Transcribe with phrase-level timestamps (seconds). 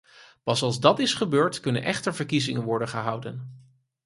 [0.43, 3.65] Pas als dat is gebeurd, kunnen echte verkiezingen worden gehouden.